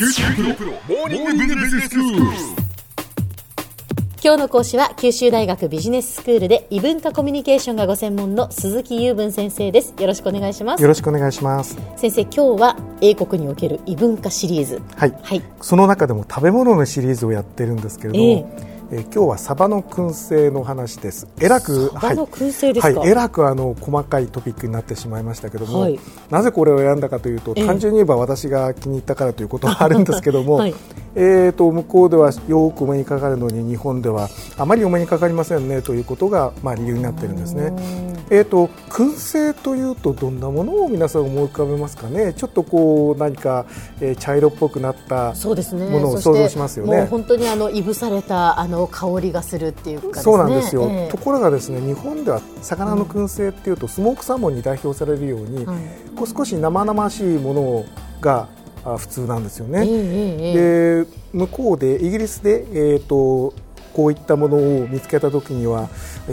[0.00, 0.08] 今
[4.36, 9.92] 日の講師は九州大学ビジネススクールで異文化コミュニケーションがご専門の鈴木雄文先生です。
[9.98, 10.82] よろしくお願いします。
[10.82, 11.76] よろしくお願いします。
[11.96, 14.80] 先生今日は英国における異文化シリーズ。
[14.96, 15.14] はい。
[15.22, 15.42] はい。
[15.60, 21.28] その中でも食べ物のシリーズをやってるんですけれども、ええー今日はサバの燻製の話です。
[21.40, 23.00] えらく、サバの燻製ですか？
[23.00, 25.98] はい、えらくあの細かいトピックになってしまいましたけども、はい。
[26.30, 27.66] なぜこれを選んだかというと、ええ。
[27.66, 30.74] 単純に言えば私が気に入ったからということはあるんですけども、 はい。
[31.14, 37.72] えーと向こうではよくお目にかかるのに日本ではあまりお目にかかりませんねということがまあ理由になっているんですね。
[38.30, 42.32] えーと燻製というとどんなものを皆さん思い浮かべますかね？
[42.32, 43.66] ちょっとこう何か、
[44.00, 46.98] えー茶色っぽくなったものを想像しますよね。
[46.98, 50.22] もう本当にあのいぶされたあの香りがするっていうかね。
[50.22, 51.10] そうなんですよ、ええ。
[51.10, 55.76] ところがですね日本では魚の燻製っていうと、スモークサーモンに代表されるように、はい
[56.16, 57.84] こう少し生々しいもの
[58.20, 58.48] が
[58.84, 61.04] あ普通なんですよね、ええええ。
[61.04, 63.54] で向こうでイギリスで、えー、と
[63.92, 65.88] こういったものを見つけた時には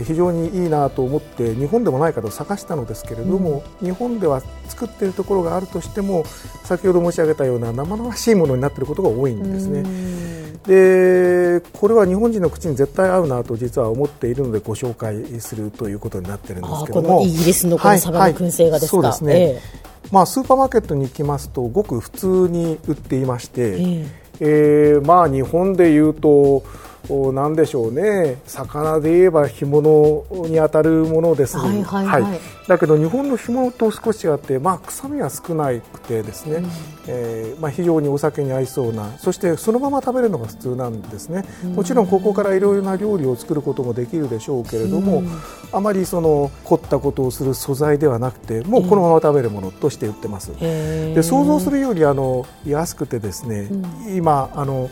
[0.06, 6.24] 非常にいいなと思って日本でもないかと探したのですけれども、日本では作っているところがあるとしても
[6.64, 10.28] 先ほど申し上げたような生々しいものになっていることが多いんですね。
[10.66, 17.20] でこれは日本人の口に絶対合うなと実は思っているのでご紹介するということになっているんですけども。
[17.20, 24.06] のイギリスのこのサバの燻製がですか、はいはいそうですね、えまあ、スーパーマーケットに行きますとごく普通に売っていまして、ええ。
[24.40, 26.62] えーまあ、日本でいうと
[27.08, 28.38] おなんでしょうね。
[28.46, 32.40] 魚で言えば干物に当たるものです、はいはいはい。
[32.68, 36.62] だけど日本の干物と少し違って、まあ、臭みは少なくてですね、
[37.06, 45.22] えーまあ、非常にお酒に合いそうなそしてそのまま食べるのが普通なんですね、もちろんここからいろいろな料理を作ることもできるでしょうけれども、
[45.72, 50.52] あまりその凝ったことをする素材ではなくてもうこのまま食べるものとして売ってます。
[50.60, 53.68] えで想像するよりあの安くてですね、
[54.14, 54.90] 今あの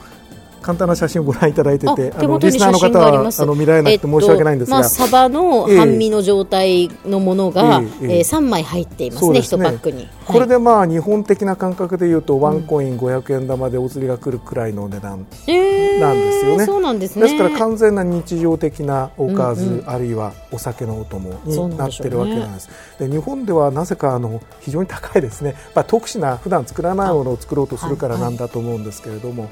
[0.67, 10.09] 簡単な写真をご覧いただいててあのリスナーの方はあの見られなくて申し訳ないんですが、えっとまあ、サバの半身の状態のものが、えええええ3枚入っていますね、1そうですねパックに。
[10.27, 16.67] これでまあ日本的な感覚でいうとワンコイン500円玉でお釣りが来るくらいの値段えーなんですよね。
[16.67, 17.23] そうなんですね。
[17.23, 22.69] ですから完全な日常的なおかず、あるいはお酒のお供になってるわけなんです。
[22.99, 25.55] で日本ではなぜかあの非常に高いですね。
[25.77, 29.49] まあ特殊な普段作らないものを作ろうとするからなんだと思うんですけれども、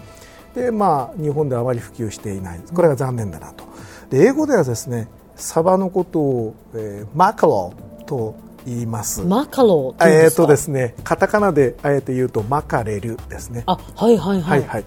[0.54, 2.60] でまあ日本ではあまり普及していない。
[2.72, 3.64] これが残念だなと。
[4.10, 7.72] で英語ではですねサバのことを、えーマカロ
[8.06, 9.22] と言います。
[9.22, 10.42] マカローっていうんえーですか？
[10.44, 13.64] とですね、カタカナであえて言うとマカレルですね。
[13.66, 14.50] あ、はいはいは。
[14.50, 14.84] はいいはい。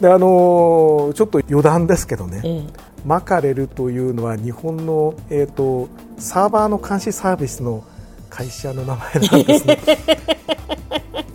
[0.00, 2.62] であのーちょっと余談ですけどね、ええ
[3.06, 5.88] マカレルというのは日本のえっ、と
[6.18, 7.84] サーバーの監視サービスの
[8.30, 9.78] 会社の名前なんですね。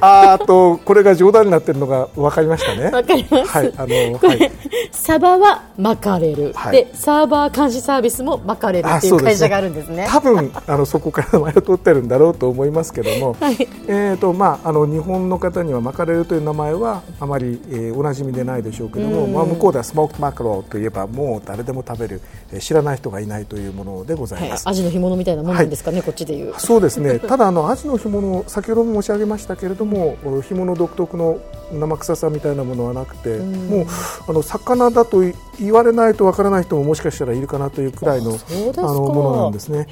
[0.00, 2.90] あとこれが冗談になってるのが分かりましたね。
[2.90, 4.52] わかりますはいあのはい。
[4.92, 10.06] サバはマカレル、はいでサーバー監視サービスもマカレルっていそう会社があるんですね。
[10.08, 13.36] 多分あのそこから名前を取ってるんだろうと思いますけども、
[13.88, 22.20] えーとまあ、あの日本の方にはマカレルという名前はあまり、えーおなじみでないでしょうけども、まあ、向こうではスモークマカローといえばもう誰でも食べる、
[22.52, 24.68] えー知らない人がいないというものでございはいます。
[24.68, 26.54] アジの干物みたいなもんなんですかね、こっちでいう。
[26.58, 31.40] そうですねただあのアジの干物先ほども申し上げましたけれども干物独特の
[31.72, 33.86] 生臭さみたいなものはなくて、もう
[34.28, 35.20] あの魚だと
[35.58, 39.84] 言われないとわからない人ももしかしたらいるかなというくらいのあのものなんですね。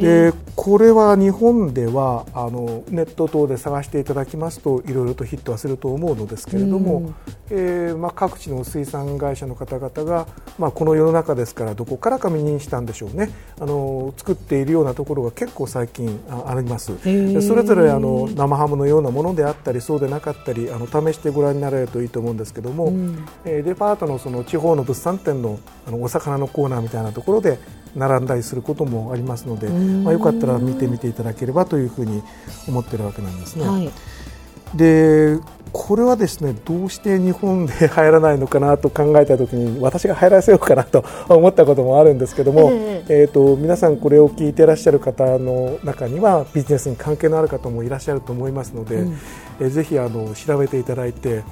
[0.00, 7.12] でこれは日本ではあのネット等で探していただきますといろいろとヒットはすると思うのですけれども、
[7.50, 10.26] えーまあ、各地の水産会社の方々が、
[10.58, 13.30] まあ、この世の中ですからどこからか見にしたんでしょうね。
[13.60, 16.92] あの作っているようなところが結構最近ああります。
[17.04, 22.92] でそれぞれあの生ハムのようなものであったりそうでなかったりあの試してご覧になられるといいと思うんですけども、
[23.44, 27.58] えーデパートのその地方の物産展のあのお魚のコーナーみたいなところで
[27.96, 32.22] 並んだりすることもありますので、まあ、よかったら見てみていただければというふうに
[32.68, 33.66] 思っているわけなんですね。
[33.66, 33.90] はい。
[34.74, 35.38] で
[35.74, 49.00] これはですねどうして日本で流行らないのかなと考えたときに私が流行らせようかなと思ったこともあるんですけども、ええー、と皆さんこれを聞いていらっしゃる方の中にはビジネスに関係のある方もいらっしゃると思いますので、
[49.58, 51.42] えーぜひあの調べていただいて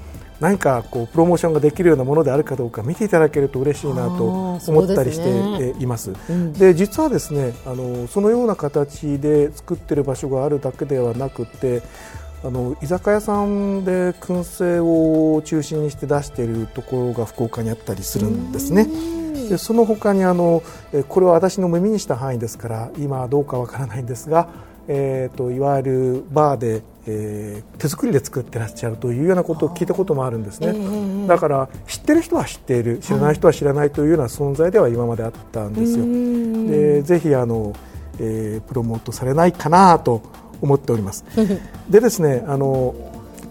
[0.41, 4.25] 何かこうプロモーションができるようなものであるかどうか見ていただけると嬉しいなと
[4.67, 5.69] 思ったりしてそうですね。
[5.69, 6.11] えーいます。
[6.11, 6.53] ん。
[6.53, 11.83] で実はですねあのそのような形で作ってる場所があるだけではなくて
[12.45, 18.89] あの居酒屋さんで燻製を中心にして出しているところが福岡にあったりするんですね。
[19.49, 20.63] でその他にあの
[20.93, 24.49] えこれは私の耳にした範囲ですから今はどうかわからないんですが、
[24.89, 36.05] えー、といわゆるバーで、えー、手作りで作ってらっしゃるというようなことを聞いたこともあるんですね、だから知ってる人は知っている知らない人は知らないというような存在では今まであったんですよ。
[36.69, 37.73] でぜひあの、
[38.19, 40.23] えー、プロモートされないかなと
[40.63, 41.25] 思っております。
[41.91, 42.95] でですねあの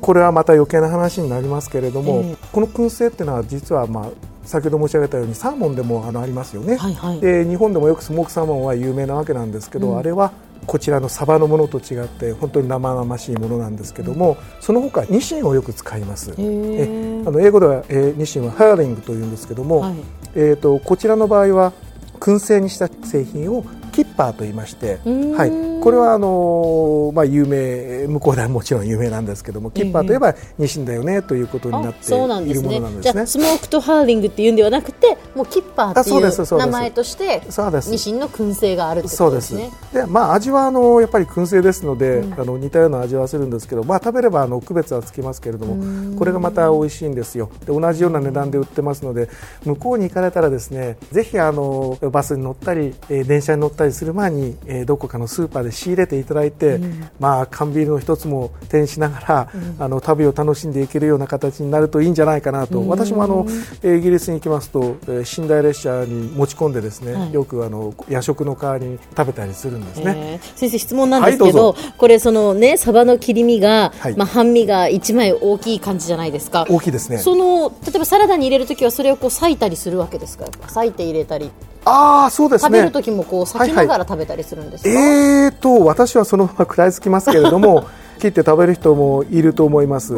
[0.01, 4.09] これはまた余計な話になりますけれども、えー、この燻製っていうのは実はまあ
[4.43, 10.31] 先ほど申し上げたようにサーモンでもあのありますよね、はいはい、で日本でもよくスモークサーモンは有名なわけなんですけど、うん、あれは
[10.65, 16.33] こちらのサバのものと違って本当に生々しいものなんですけども、その他ニシンをよく使います。
[16.37, 17.23] え。
[17.25, 19.95] あの英語では、えー、ニシンはハーリングというんですけども、はい、
[20.35, 21.73] えーとこちらの場合は
[22.19, 24.99] 燻製にした製品をキッパーと言いまして、
[25.35, 25.49] はい、
[25.81, 33.01] これはあの、まあ、有名向こうではもちろん有名なんですけどもキッパーといえばニシンだよねということになっているものなんですね。
[33.01, 37.41] じゃスモークとハーリングっていうんではなくてもうキッパーっていう名前として
[37.89, 39.71] ニシンの燻製があるってことですね。
[39.91, 47.49] でまあ、味はあのやっぱり燻製ですので、うん、あの似たような味はするんですけど、まあ、食べればあの区別はつきますけれどもこれがまた美味しいんですよ。
[47.65, 49.29] で同じような値段で売ってますので
[49.65, 63.45] 向こうに行かれたらですねぜひあのバスに乗ったり、えー、電車に乗ったりする前にえー、どこかのスーパーで仕入れていただいて、うん、まあ、缶ビールの一つも手にしながら、うん、あの旅を楽しんでいけるような形になるといいんじゃないかなと、うん、私もあの
[63.83, 76.65] イギリスに行きますと、えー、寝台列車に持ち込んでですね、はい、よくあの夜食の代わりに食べたりするんですね、先生質問なんですけどはい、これそのねサバの切り身が、はい、まあ、半身が1枚大きい感じじゃないですか。
[76.69, 77.17] 大きいですね。
[77.17, 80.45] その例えばサラダに入れるときはそれをこう裂いたりするわけですか？
[80.45, 81.51] 裂いて入れたり
[81.85, 82.79] ああそうですね。
[82.79, 85.05] 食べる時もこう裂きながら食べたりするんですか、はいはい、
[85.45, 87.85] えーと私はそのまま食らいつきますけれども
[88.19, 90.13] 切って食べる人もいると思います。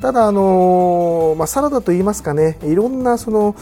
[0.00, 3.54] ただあのー、まあ、サラダといいますかねいろんなその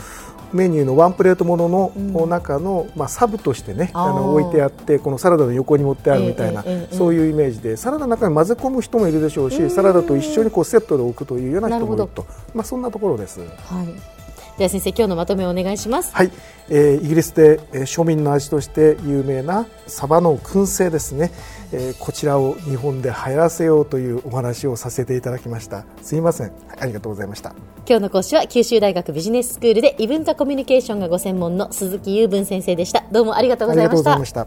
[0.53, 12.25] メニューのワンプレートものの中の、まあ、サブとしてねあの置いてあってこのサラダの横に持ってあるみたいな、そういうイメージでサラダの中に混ぜ込む人もいるでしょうしサラダと一緒にこうセットで置くというような人もいると。
[12.55, 13.41] まあ、そんなところです。
[13.41, 13.45] は
[13.83, 14.18] い
[14.59, 16.13] では先生今日のまとめをお願いします。
[16.13, 16.33] はい、
[16.69, 21.31] えー、イギリスで、えー、庶民の味として有名なサバの燻製ですね、
[21.73, 25.85] えー、こちらを日本で流行らせようというお話をさせていただきました。
[26.03, 26.51] すみません。
[26.77, 27.55] ありがとうございました。
[27.89, 33.05] 今日の講師は九州大学ビジネススクールで異文化コミュニケーションがご専門の鈴木雄文先生でした。
[33.13, 34.47] どうもありがとうございました